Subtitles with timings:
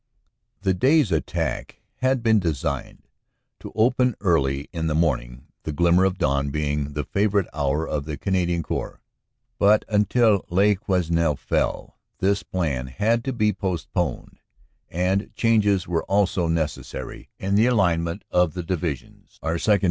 [0.63, 3.05] The day s attack had been designed
[3.59, 8.05] to open early in the morning, the glimmer of dawn being the favorite hour of
[8.05, 8.99] the Canadian Corps.
[9.59, 14.39] But until Le Quesnel fell this plan had to be postponed,
[14.89, 19.79] and changes were also necessary in the alignment of the divisions, our 2nd.